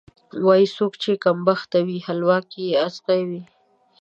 وایي: 0.45 0.67
څوک 0.75 0.93
چې 1.03 1.11
کمبخته 1.25 1.79
وي، 1.87 1.97
حلوا 2.07 2.37
کې 2.49 2.59
یې 2.69 2.73
ازغی 2.85 3.21
وي. 3.29 3.41